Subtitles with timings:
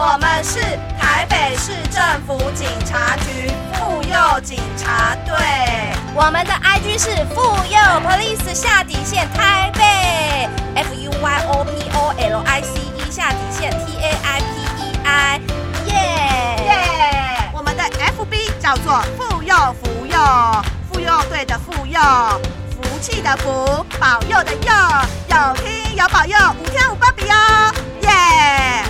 [0.00, 0.60] 我们是
[0.96, 5.34] 台北市政府警察局妇幼警察队。
[6.14, 7.76] 我们的 IG 是妇幼
[8.06, 14.40] Police 下底线台北，F U Y O P O L I C E 下底线 T A I
[14.40, 14.46] P
[14.78, 15.40] E I，
[15.86, 15.92] 耶
[16.64, 17.50] 耶！
[17.52, 20.16] 我们的 FB 叫做妇幼福幼，
[20.92, 22.00] 妇幼队的妇幼，
[22.70, 24.72] 福气的福，保佑的佑，
[25.26, 28.84] 有听有保佑，五天五芭比哦，耶！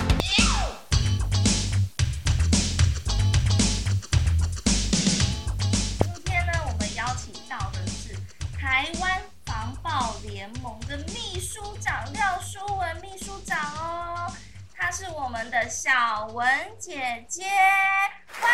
[14.99, 16.45] 是我们的小文
[16.77, 17.45] 姐姐，
[18.33, 18.51] 欢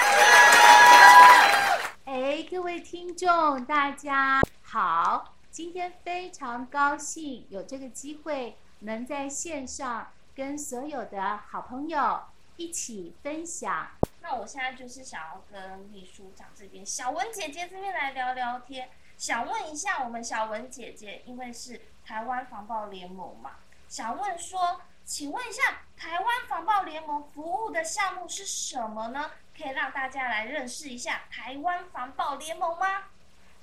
[2.05, 2.05] 迎。
[2.05, 5.33] 哎，各位听众，大家好！
[5.49, 12.21] 今天非常高兴有这个机会，能在线上跟所有的好朋友
[12.57, 13.87] 一起分享。
[14.21, 18.87] 那我现在就是想要跟秘书长这边小文姐姐这边来聊聊天，
[19.17, 23.53] 想问一下我们小文姐姐，因为是台湾防暴联盟嘛，
[23.89, 25.61] 想问说，请问一下
[25.95, 29.29] 台湾防暴联盟服务的项目是什么呢？
[29.55, 33.03] 可以让大家来认识一下台湾防暴联盟吗？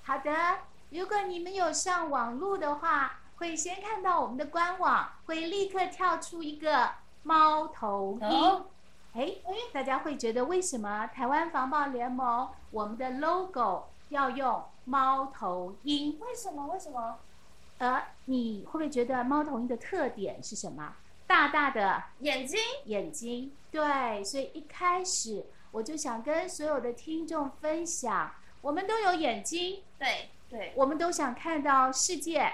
[0.05, 0.33] 好的，
[0.91, 6.89] 如果你们有上网路的话，会先看到我们的官网，会立刻跳出一个
[7.25, 8.29] 猫头鹰。
[8.29, 8.67] 哦
[9.15, 9.35] 哎，
[9.75, 16.19] 大家会觉得为什么台湾防暴联盟我们的 logo 要用猫头鹰？
[16.21, 16.69] 为什么？
[16.69, 17.19] 为什么？
[17.79, 20.95] 呃，你会不会觉得猫头鹰的特点是什么？
[21.33, 22.61] 大大的眼睛？
[22.85, 23.51] 眼睛。
[23.71, 32.53] 对，所以一开始我就想跟所有的听众分享，我们都有眼睛，对对，我们都想看到世界。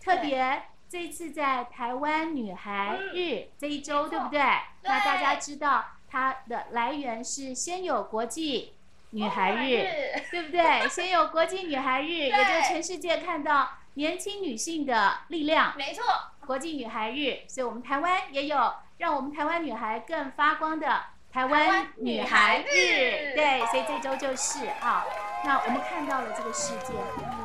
[0.00, 4.38] 特别这次在台湾女孩日这一周，对不对？
[4.82, 8.74] 那大家知道它的来源是先有国际
[9.10, 10.22] 女孩日。
[10.30, 10.88] 对不对？
[10.88, 15.74] 先有国际女孩日，也就全世界看到年轻女性的力量。
[15.76, 16.02] 没错，
[16.46, 20.86] 国际女孩日，所以我们台湾也有让我们台湾女孩更发光的
[21.30, 23.34] 台台湾湾女孩女孩日。
[23.34, 25.04] 对，所以这周就是啊，
[25.44, 26.94] 那我们看到了这个世界，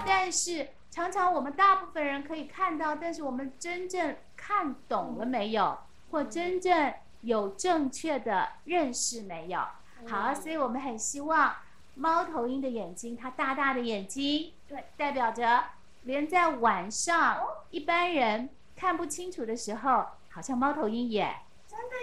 [0.07, 5.77] 但是常常我们大部分人可以看到，但是我们真正看懂了没有，
[6.09, 9.59] 或真正有正确的认识没有？
[10.07, 11.53] 好，所以我们很希望
[11.95, 15.65] 猫头鹰的眼睛，它大大的眼睛，对，代表着
[16.05, 21.35] 连在晚上哦一般人看不清楚的时候，好像猫头鹰也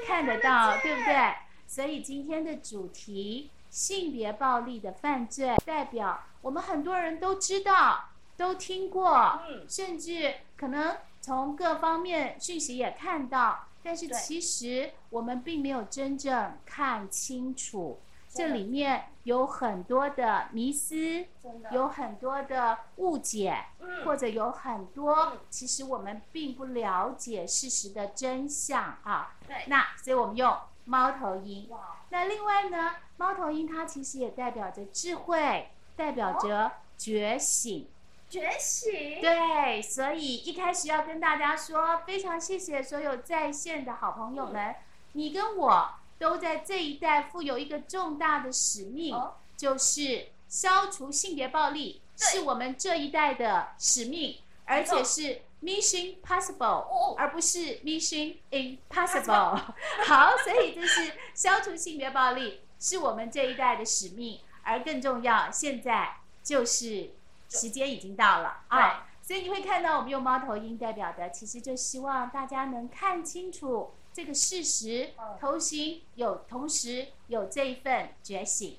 [0.06, 1.34] 看得到，见对不对？
[1.66, 9.64] 所以今天的主题性别暴力的犯罪，代表我们很多人都知道、都听过，嗯。
[9.68, 18.00] 甚至可能从各方面讯息也看到，但是其实我们并没有真正看清楚，
[18.34, 21.26] 这里面有很多的迷思，
[21.70, 29.34] 有很多的误解，嗯或者有很多嗯其实我们并不了解事实的真相啊。
[29.46, 30.56] 对那所以我们用
[30.86, 31.68] 猫头鹰。
[31.70, 37.88] 哇那另外呢，猫头鹰它其实也代表着智慧，代表着觉醒。
[38.28, 44.74] 觉醒，对，所以一开始要跟大家说，非常谢谢所有在线的好朋友们，
[45.12, 45.86] 你跟我
[46.22, 49.34] 都在这一代负有一个重大的使命，哦。
[49.56, 57.16] 就是消除性别暴力，是我们这一代的使命，而且是 Mission Possible，、哦。
[57.18, 59.60] 而不是 Mission Impossible。
[60.06, 67.10] 好，所以这是消除性别暴力是我们这一代的使命，而更重要，现在就是
[67.48, 68.62] 时间已经到了。
[68.68, 69.08] 啊。
[69.22, 78.78] 所以你会看到我们用猫头鹰代表的，其实就希望大家能看清楚这个事实嗯，头型有，同时有这一份觉醒。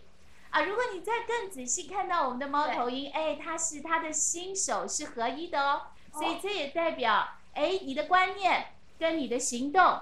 [0.52, 5.82] 啊，如果你再更仔细看到我们的猫头鹰，哎，它是它的心手是合一的哦，
[6.12, 8.68] 所以这也代表，哎，你的观念
[9.00, 10.00] 跟你的行动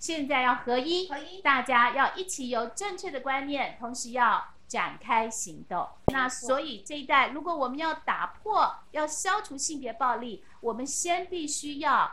[0.00, 1.40] 现在要合一，合一。
[1.40, 5.86] 大家要一起有正确的观念，同时要展开行动。
[6.06, 12.10] 那所以这一代，如果我们要打破、要消除性别暴力，我们先必须要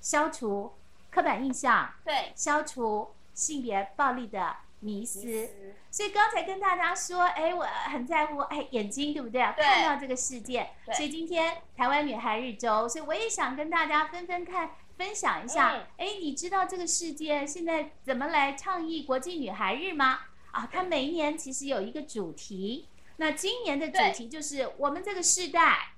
[0.00, 0.74] 消除
[1.18, 5.20] 刻板印象，对，消除性别暴力的迷思。
[5.90, 9.42] 所以刚才跟大家说，哎，我很在乎，哎，眼睛对不对？
[9.56, 10.70] 对看到这个世界。
[10.92, 14.70] 所以今天台湾女孩日周，所以我也想跟大家分分看。
[14.96, 20.18] 分享一下嗯，哎、你知道这个世界现在怎么来倡议国际女孩日吗？
[20.50, 25.92] 啊，它每一年其实有一个主题，那今年的主题就是我们这个世代，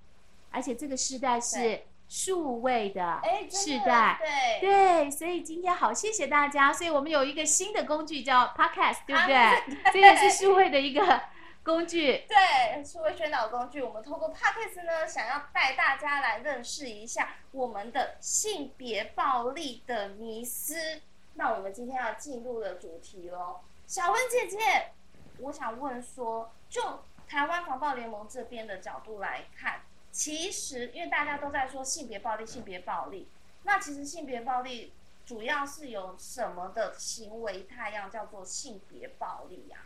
[0.50, 4.16] 而且这个世代是对数位的哎，真的。
[4.18, 6.72] 对对，所以今天好，谢谢大家。
[6.72, 9.36] 所以我们有一个新的工具叫 Podcast，对不对？
[9.36, 9.54] 啊
[9.92, 11.22] 这也是数位的一个
[11.62, 12.26] 工具。
[12.26, 21.00] 对，数位宣导工具，我们透过 Podcast 呢，想要带大家来认识一下我们的性别暴力的迷思。
[21.34, 24.58] 那我们今天要进入的主题喽，小文姐姐，
[25.38, 33.28] 我想问说，就台湾防暴联盟这边的角度来看，其实因为大家都在说性别暴力，性别暴力，
[33.62, 34.92] 那其实性别暴力
[35.24, 39.78] 主要是有什么的行为态样叫做性别暴力呀、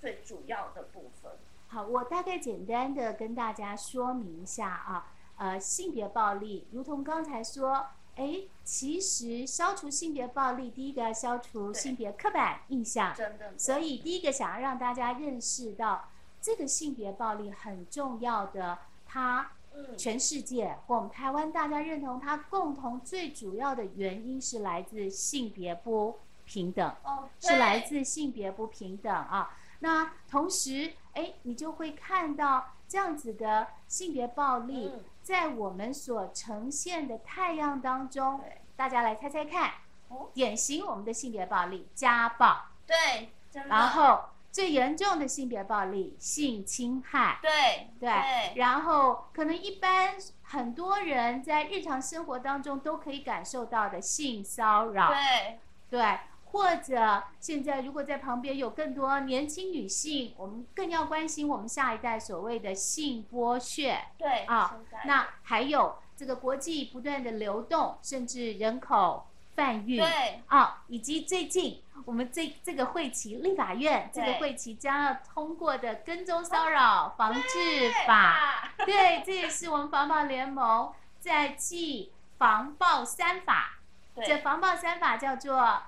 [0.00, 1.32] 最主要的部分。
[1.68, 16.08] 好，我大概简单的跟大家说明一下啊，呃，性别暴力，如同刚才说，哎，其实消除性别暴力，第一个要消除性别刻板印象，真的，所以第一个想要让大家认识到
[16.40, 19.55] 这个性别暴力很重要的，它嗯，
[19.96, 26.94] 全世界或我们台湾大家认同它共同最主要的原因是来自性别不平等。
[27.02, 29.56] 哦，是来自性别不平等啊。
[29.80, 39.72] 那同时，哎，你就会看到这样子的性别暴力，嗯在我们所呈现的太阳当中对，大家来猜猜看
[40.08, 43.30] 哦，典型我们的性别暴力家暴，对，
[43.64, 44.20] 然后
[44.56, 47.38] 最严重的性别暴力性侵害。
[47.42, 50.14] 对对，对然后可能一般
[50.44, 55.58] 很多人在日常生活当中都可以感受到的性骚扰，对
[55.90, 64.80] 对，或者现在如果在旁边有更多年轻女性，我们更要关心我们下一代所谓的性剥削对啊。
[65.04, 69.26] 那还有这个国际不断的流动，甚至人口
[69.56, 78.14] 贩运对啊，以及最近我们这这个会期立法院这个对会期将要通过的跟踪骚扰防治法。
[78.14, 83.78] 啊对，这也是我们防暴联盟 在记防暴三法，
[84.24, 85.82] 这防暴三法叫做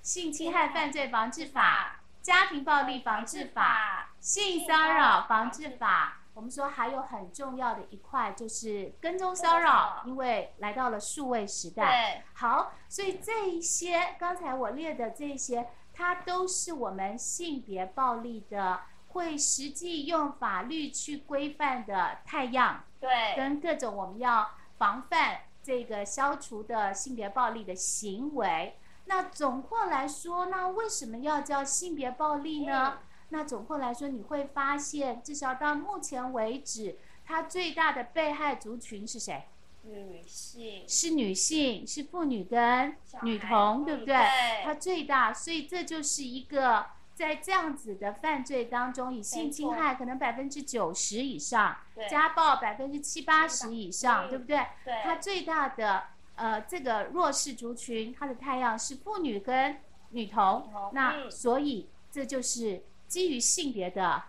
[0.00, 6.18] 性侵害犯罪防治法、家庭暴力防治法、性骚扰防治法。
[6.38, 12.22] 我们说还有很重要的一块就是跟踪骚扰，因为来到了数位时代。
[12.22, 28.78] 对好，所以这一些刚才我列的这些，它都是我们性别暴力的会实际用法律去规范的太阳，对跟各种我们要防范这个消除的性别暴力的行为。
[29.06, 32.98] 那总括来说，那为什么要叫性别暴力呢？
[33.30, 39.44] 那总括来说，你会发现，至少到目前为止，它最大的被害族群是谁？
[39.82, 44.14] 女性是女性，是妇女跟女童，嗯对不对？
[44.14, 46.84] 对它最大，所以这就是一个
[47.14, 54.58] 在这样子的犯罪当中，以性侵害可能百分之九十以上，对家暴百分之七八十以上，嗯对不对？
[54.84, 56.02] 对它最大的
[56.34, 64.22] 呃这个弱势族群，它的太阳是妇女跟女童女童，那嗯所以这就是基于性别的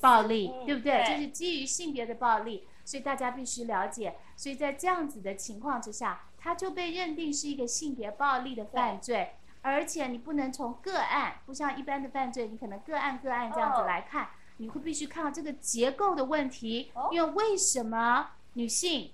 [0.00, 1.04] 暴力，嗯对不对？
[1.06, 4.16] 就是基于性别的暴力，所以大家必须了解。
[4.36, 19.12] 所以在这样子的情况之下，它就被认定是一个性别暴力的犯罪，而且你不能从个案，不像一般的犯罪，你可能个案个案这样子哦来看，你会必须看到这个结构的问题哦，因为为什么女性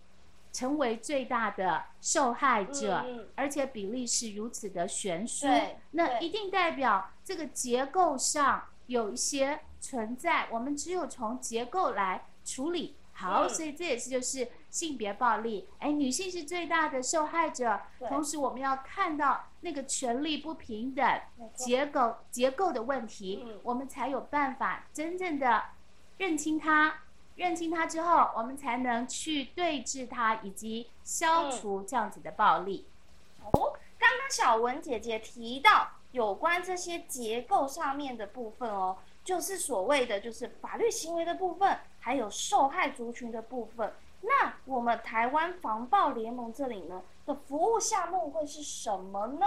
[0.53, 5.47] 成为最大的受害者，而且比例是如此的悬殊
[5.91, 12.97] 那一定代表这个结构上有一些存在，我们只有从结构来处理。
[13.13, 21.21] 好，嗯所以这也是就是性别暴力，哎，女性是最大的受害者，对同时我们要看到那个权利不平等
[21.55, 25.63] 结构结构的问题，嗯我们才有办法真正的
[26.19, 27.01] 认清它。
[27.37, 32.87] 认清它之后，我们才能去对峙它，以及消除这样子的暴力。
[33.53, 43.93] 哦，刚刚小文姐姐提到有关这些结构上面的部分哦，就是所谓的就是法律行为的部分，还有受害族群的部分。
[44.23, 49.47] 那我们台湾防暴联盟这里呢的服务项目会是什么呢？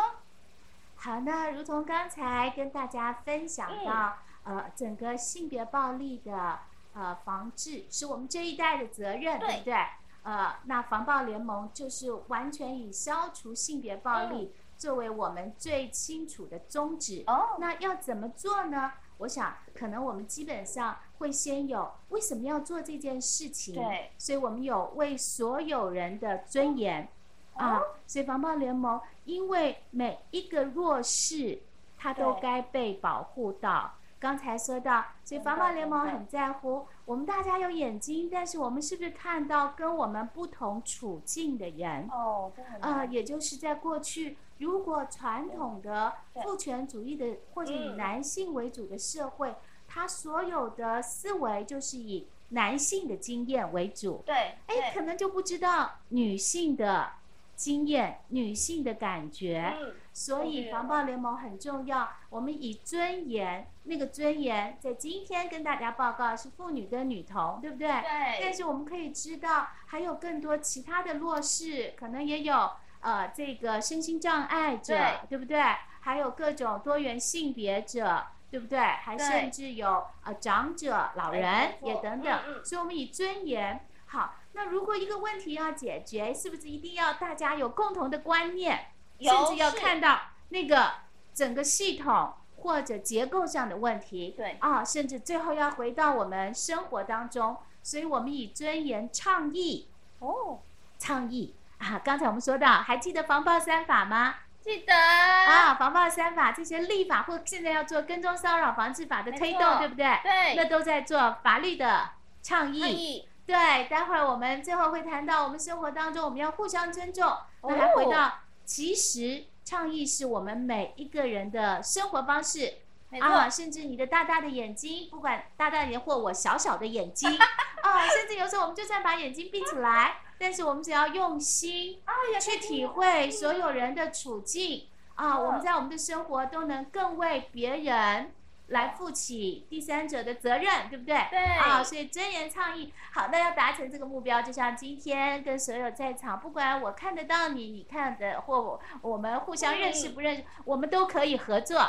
[0.96, 6.60] 好，那如同刚才跟大家分享到，嗯呃，整个性别暴力的
[6.94, 9.76] 呃防治是我们这一代的责任，对对不对？
[10.22, 17.24] 呃，那防暴联盟就是完全以消除性别暴力作为我们最清楚的宗旨。
[17.28, 18.92] 嗯哦，那要怎么做呢？
[19.18, 27.10] 我想，可能我们基本上会先有为什么要做这件事情，对，所以我们有为所有人的尊严、
[27.56, 31.62] 啊哦，所以防暴联盟因为每一个弱势，
[31.98, 42.08] 他都该被保护到，刚才说到，所以防暴联盟很在乎我们大家有眼睛，但是我们是不是看到跟我们不同处境的人？
[42.10, 46.14] 哦，呃，也就是在过去，如果传统的
[46.44, 49.56] 父权主义的或者以嗯男性为主的社会，
[49.88, 54.22] 它所有的思维就是以男性的经验为主。
[54.26, 57.12] 对，哎，可，能就不知道女性的
[57.56, 59.76] 经验、女性的感觉。
[59.80, 67.88] 嗯，所以防暴联盟很重要，我们以尊严，那个尊严在今天跟大家报告是妇女跟女童，对不对？
[67.88, 74.98] 对但，是我们可以知道，还有更多其他的弱势，可能也有呃这个身心障碍者，
[75.30, 75.62] 对不对？
[76.02, 78.80] 还有各种多元性别者，对不对？
[78.80, 82.40] 还甚至有呃长者、老人也等等。
[82.48, 84.36] 嗯嗯所以我们以尊严好。
[84.54, 88.88] 那如果一个问题要解决，是不是一定要大家有共同的观念，
[89.20, 90.92] 有甚至要看到那个
[91.34, 94.34] 整个系统或者结构上的问题？
[94.36, 99.88] 对啊，甚至最后要回到我们生活当中，所以我们以尊严倡议，
[100.18, 100.60] 哦，
[100.98, 102.00] 倡议啊。
[102.04, 104.36] 刚才我们说到，还记得防暴三法吗？
[104.62, 110.20] 记得啊，防暴三法这些立法或现在要做跟踪骚扰防治法的推动，对不对？
[110.22, 112.82] 对那，都在做法律的倡议。
[112.82, 117.36] 倡议对，待会儿我们最后会谈到，我们生活当中我们要互相尊重。
[117.64, 118.34] 那还哦回到，
[118.64, 122.74] 其实倡议是我们每一个人的生活方式。
[123.10, 127.30] 没啊，甚至你的大大的眼睛，不管大大的眼或我小小的眼睛，
[127.82, 132.02] 啊，甚至有时候我们就算把眼睛闭起来，但是我们只要用心
[132.40, 133.30] 去体会。
[133.32, 138.32] 所有人的处境啊，嗯我们在我们的生活都能更为别人
[138.68, 141.18] 来负起第三者的责任，对不对？
[141.32, 141.40] 对？
[141.40, 151.82] 啊，所以真言倡议，好，那要达成这个目标，就像今天跟所有在场，不管我看得到你，你看的，或我我们互相认识嗯不认识，我们都可以合作。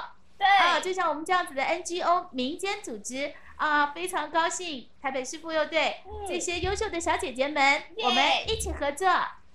[0.44, 6.26] 啊，就像我们这样子的 NGO 民间组织啊，非常高兴台北市妇幼队、嗯。
[6.26, 9.08] 这些优秀的小姐姐们，我们一起合作，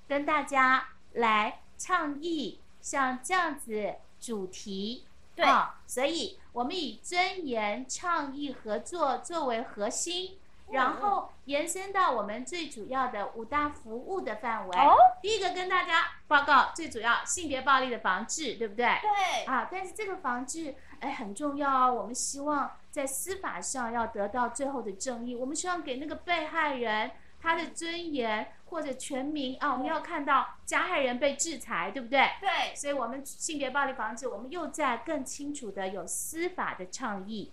[0.08, 5.06] 跟大家来倡议像这样子主题。
[5.36, 5.46] 对。
[5.46, 10.38] 啊，所以我们以尊严、倡议、合作作为核心，
[10.72, 14.78] 然后延伸到我们最主要的五大服务的范围。
[14.78, 18.86] 哦，第一个跟大家报告最主要性别暴力的防治，对不对？
[19.02, 21.94] 对，啊，但是这个防治哎很重要哦。
[21.94, 32.28] 我们希望在司法上要得到最后的正义，我们希望给那个被害人他的尊严或者全民啊，我们要看到加害人被制裁，对不对？
[32.42, 37.52] 对，所以，我们性别暴力防治，我们又在更清楚的有司法的倡议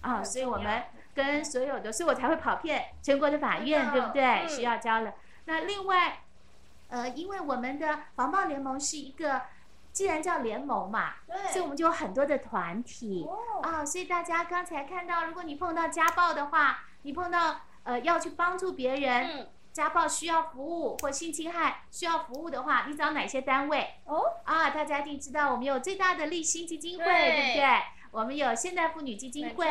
[0.00, 4.24] 啊，所以我们跟所有的，所以我才会跑遍全国的法院，对不对？
[4.24, 5.14] 嗯需要交了。
[5.46, 6.22] 那另外，
[6.88, 9.42] 呃，因为我们的防暴联盟是一个，
[9.92, 23.94] 既然叫联盟嘛，对，所以我们就有很多的团体哦，啊，所以大家刚才看到，如果你碰到家暴的话，你碰到呃要去帮助别人，嗯，家暴需要服务或性侵害需要服务的话，你找哪些单位？
[24.06, 27.82] 哦，啊，大家一定知道，我们有最大的立新基金会，对对不对？
[28.14, 29.66] 我们有现代妇女基金会，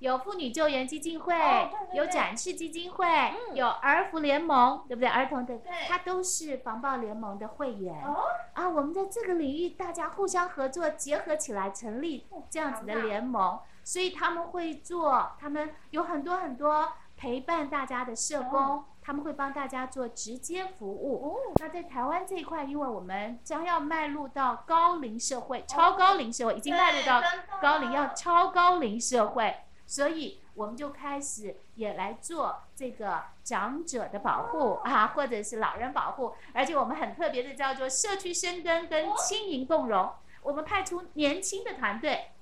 [0.00, 3.54] 有妇女救援基金会，哦对对有展示基金会，嗯。
[3.54, 5.08] 有儿福联盟，对不对？
[5.08, 8.04] 儿童的对，它都是防暴联盟的会员。
[8.04, 8.24] 哦，
[8.54, 21.28] 啊，我们在这个领域大家互相合作，结合起来成立这样子的联盟，所以他们会做，他们有很多很多陪伴大家的社工，他们会帮大家做直接服务。
[21.28, 27.22] 哦，那在台湾这一块，因为我们将要迈入到高龄社会，超高龄社会已经迈入到
[27.62, 40.10] 高龄，要超高龄社会，所以我们就开始也来做这个长者的保护啊，或者是老人保护，而且我们很特别的叫做社区生根跟轻盈共融，
[40.42, 42.32] 我们派出年轻的团队，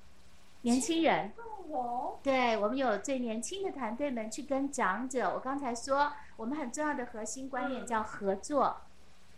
[0.63, 1.31] 年轻人。
[1.37, 8.83] 共融，对我们有最年轻的团队们去跟长者，我刚才说我们很重要的核心观念叫合作。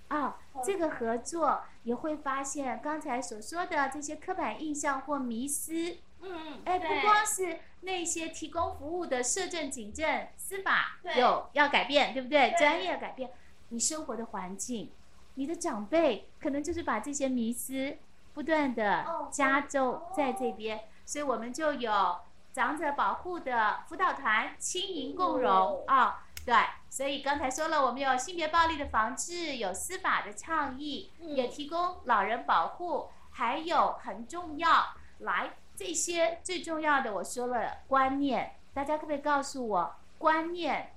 [0.08, 12.50] 啊，这个合作也会发现刚才所说的这些刻板印象或迷思，嗯，哎，对不光是那些提供服务的社政、警政、司法对有要改变，对不对？
[12.50, 12.56] 对。
[12.56, 13.32] 专业改变，
[13.70, 14.92] 你生活的环境，
[15.34, 17.96] 你的长辈可能就是把这些迷思
[18.32, 22.18] 不断的哦加重哦在这边，所以我们就有
[22.52, 26.54] 长者保护的辅导团，亲盈共融哦啊、对，
[26.88, 40.92] 所以刚才说了，我们有性别暴力的防治，有司法的倡议，嗯也提供老人保护，还有很重要，来这些最重要的，我说了观念，大家可不可以告诉我观念？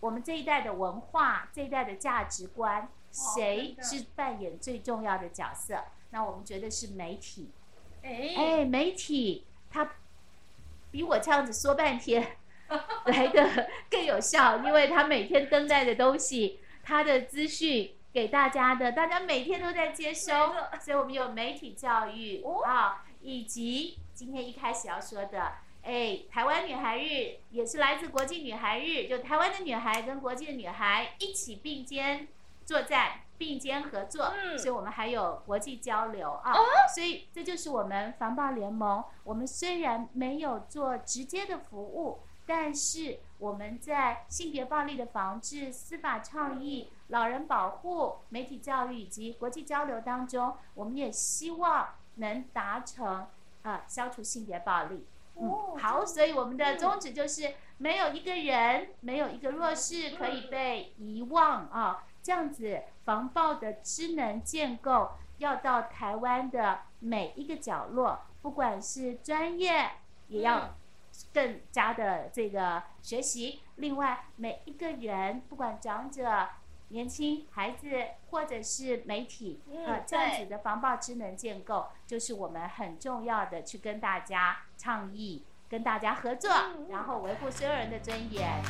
[0.00, 5.84] 我们这一代的文化，这一代的价值观，谁是扮演最重要的角色？
[6.10, 7.50] 那我们觉得是媒体。
[8.02, 9.92] 哎，哎，媒体他
[10.90, 12.36] 比我这样子说半天
[13.06, 25.52] 来的更有效，因为他每天登载的东西，他的资讯给大家的，大家每天都在接收，所以我们有媒体教育啊，以及今天一开始要说的，
[25.82, 32.28] 哎，台湾女孩日也是来自国际女孩日，就台湾的女孩跟国际的女孩一起并肩
[32.64, 33.20] 作战。
[33.42, 36.54] 并肩合作，所以我们还有国际交流啊，
[36.94, 39.02] 所以这就是我们防暴联盟。
[39.24, 53.26] 我们虽然没有做直接的服务，但是我们在性别暴力的防治、司法倡议、老人保护、媒体教育以及国际交流当中，我们也希望能达成
[53.62, 55.04] 啊消除性别暴力。
[55.34, 62.04] 嗯，好，所以我们的宗旨就是没有一个人，没有一个弱势可以被遗忘啊。
[62.22, 69.90] 这样子防暴的智能建构要到台湾的每一个角落，不管是专业，
[70.28, 70.76] 也要
[71.34, 73.60] 更加的这个学习。
[73.76, 76.48] 另外，每一个人，不管长者、
[76.88, 77.88] 年轻孩子，
[78.30, 86.50] 或者是媒体，呃，这样子的防暴智能建构，就是我们很重要的去跟大家倡议、跟大家合作，
[86.88, 88.62] 然后维护所有人的尊严。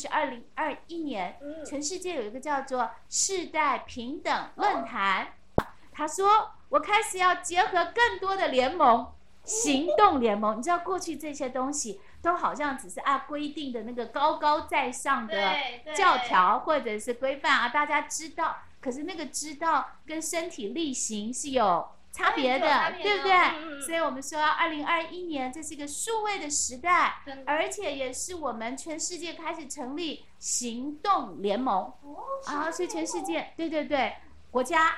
[0.00, 5.34] 就是二零二一年，全世界有一个叫做世代平等论坛。
[5.92, 9.12] 他说：“我开始要结合更多的联盟，
[9.44, 10.56] 行动联盟。
[10.56, 15.36] 你知道过去这些东西都好像只是按规定的那个高高在上的
[15.94, 18.56] 教条或者是规范啊，大家知道。
[18.80, 23.80] 可是那个知道跟身体力行是有。”差别的，对不对？
[23.86, 31.92] 所以，我们说，二零二一年这是一个数位的时代，而且也是我们全世界开始成立行动联盟
[32.46, 32.70] 啊。
[32.70, 34.16] 所以，全世界，对对对，
[34.50, 34.92] 国家、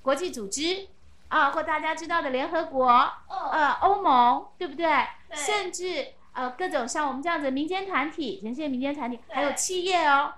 [0.00, 0.88] 国际组织
[1.28, 2.86] 啊，或大家知道的联合国、
[3.28, 4.88] 呃，欧盟，对不对？
[5.34, 10.34] 甚至呃，各种像我们这样子民间团体，全世界民间团体，还有企业哦，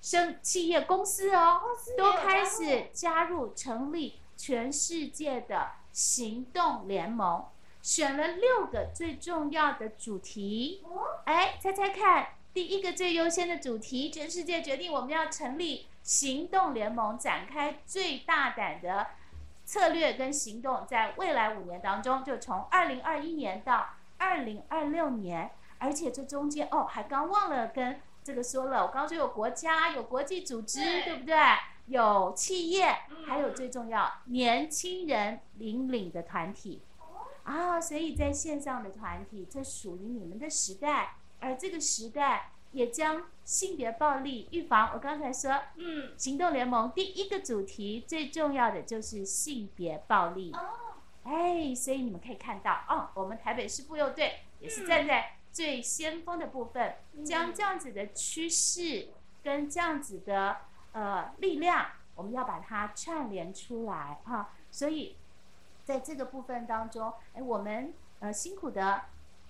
[0.00, 1.60] 生企业公司哦，
[1.96, 4.20] 都开始加入成立。
[4.38, 7.44] 全世界的行动联盟
[7.82, 10.84] 选了六个最重要的主题，
[11.24, 19.08] 哎，猜猜看，第一个最优先的主题，全世界决定我们要成立行动联盟，展开最大胆的
[19.64, 31.36] 策略跟行动，在未来五年当中，就从二零二一年到二零二六年，而且这中间哦，还刚忘了跟这个说了，我刚说有国家，有国际组织，对不对？
[31.88, 32.94] 有企业，
[33.26, 36.82] 还有最重要年轻人领领的团体
[37.44, 44.90] 啊，所以在线上的团体，这属于你们的时代，而这个时代也将性别暴力预防。
[44.92, 50.52] 我刚才说，嗯，行动联盟第一个主题最重要的就是性别暴力。
[50.52, 50.60] 哦，
[51.24, 59.08] 哎，所以你们可以看到，哦，我们台北市妇幼队也是站在最先锋的部分，将这样子的趋势
[59.42, 60.67] 跟这样子的。
[60.92, 65.16] 呃，力量我们要把它串联出来哈，所以
[65.84, 69.02] 在这个部分当中，哎，我们呃辛苦的，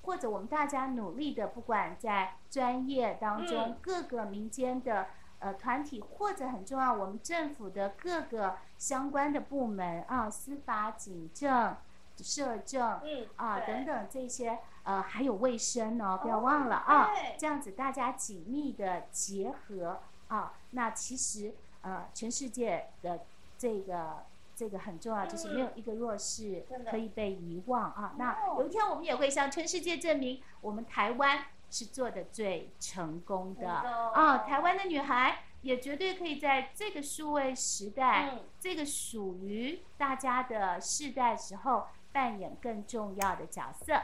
[0.03, 5.07] 或者我们大家努力的，不管在专业当中各个民间的
[5.39, 11.77] 呃团体，或者很重要，我们政府的各个相关的部门啊，司法、警政、
[12.19, 20.01] 社政，嗯啊等等这些呃，还有卫生哦，不要忘了啊，这样子大家紧密的结合。
[20.29, 23.21] 啊，那其实呃，全世界的
[23.57, 28.15] 这个这个很重要，就是没有一个弱势可以被遗忘啊。
[28.19, 34.39] 那有一天我们也会向全世界证明，我们台湾是做的最成功的啊。
[34.39, 43.95] 台湾的女孩也绝对可以在这个数位时代，这个属于大家的世代时候，扮演更重要的角色。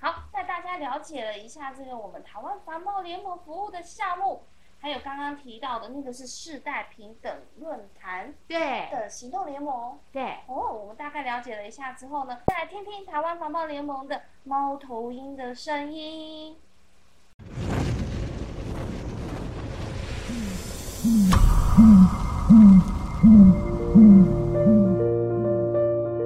[0.00, 4.44] 好，带大家了解了一下这个我们台湾繁茂联盟服务的项目。
[4.84, 8.58] 还有刚刚提到的那个是世代平等论坛对
[8.90, 16.56] 的行动联盟对哦，我们大概了解了一下之后呢，再来听听台湾防暴联盟的猫头鹰的声音。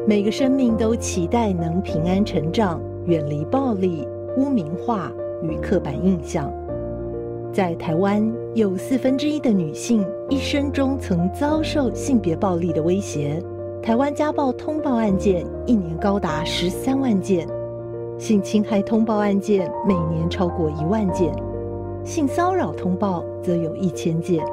[0.09, 2.81] 每个生命都期待能平安成长。
[3.05, 6.51] 远离暴力、污名化与刻板印象。
[7.57, 8.23] 在台湾，
[8.55, 13.42] 有四分之一的女性一生中曾遭受性别暴力的威胁。
[13.83, 17.49] 台湾家暴通报案件一年高达十三万件，
[18.19, 21.35] 性侵害通报案件每年超过一万件，
[22.05, 24.45] 性骚扰通报则有一千件。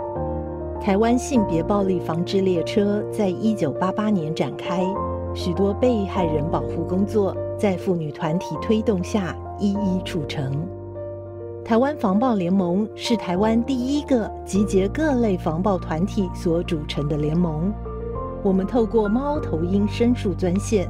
[0.80, 4.82] 台湾性别暴力防治列车在一九八八年展开，
[5.36, 10.66] 许多被害人保护工作在妇女团体推动下一一促成。
[11.66, 17.74] 台湾防暴联盟是台湾第一个集结各类防暴团体所组成的联盟。
[18.44, 20.90] 我们透过猫头鹰申诉专线、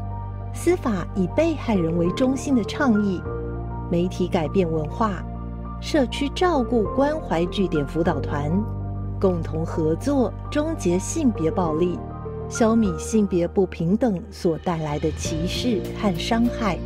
[0.52, 3.22] 司法以被害人为中心的倡议、
[3.92, 5.24] 媒体改变文化、
[5.80, 8.52] 社区照顾关怀据点辅导团，
[9.22, 12.00] 共同合作终结性别暴力，
[12.50, 16.80] 消弭性别不平等所带来的歧视和伤害。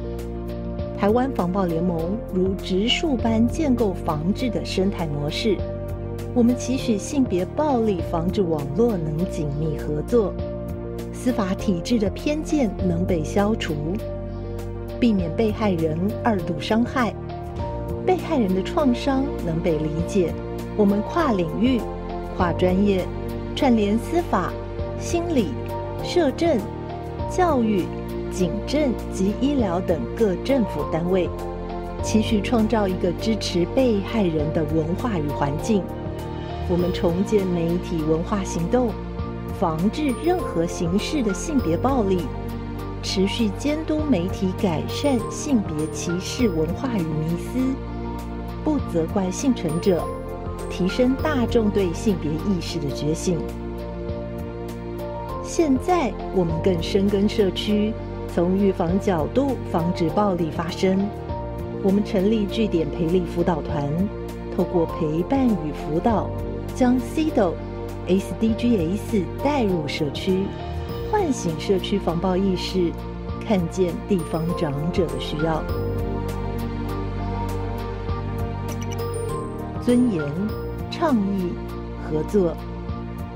[0.97, 5.55] 台湾防暴联盟如植树般建构防治的生态模式，
[6.33, 10.33] 我们期许性别暴力防治网络能紧密合作，
[11.13, 13.75] 司法体制的偏见能被消除，
[14.99, 17.13] 避免被害人二度伤害，
[18.03, 20.33] 被害人的创伤能被理解。
[20.75, 21.79] 我们跨领域、
[22.35, 23.05] 跨专业，
[23.55, 24.51] 串联司法、
[24.99, 25.49] 心理、
[26.03, 26.57] 社政、
[27.29, 27.85] 教育。
[28.31, 31.29] 警政及医疗等各政府单位，
[32.03, 35.83] 期许创造一个支持被害人的文化与环境。
[36.69, 38.89] 我们重建媒体文化行动，
[39.59, 42.19] 防治任何形式的性别暴力，
[43.01, 47.59] 持续监督媒体改善性别歧视文化与迷思，
[48.63, 50.03] 不责怪幸存者，
[50.69, 53.39] 提升大众对性别意识的觉醒。
[55.41, 57.93] 现在，我们更深耕社区。
[58.33, 61.07] 从预防角度防止暴力发生，
[61.83, 63.89] 我们成立据点陪力辅导团，
[64.55, 66.29] 透过陪伴与辅导，
[66.75, 67.53] 将 CDO、
[68.07, 70.45] SDGs 带入社区，
[71.11, 72.91] 唤醒社区防暴意识，
[73.47, 75.63] 看见地方长者的需要。
[79.81, 80.23] 尊严、
[80.91, 81.53] 倡议、
[82.03, 82.53] 合作，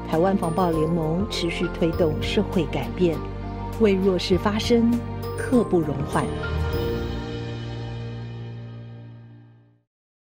[0.09, 3.17] 台湾防暴联盟持续推动社会改变。
[3.81, 4.91] 为弱势发声，
[5.37, 6.23] 刻不容缓。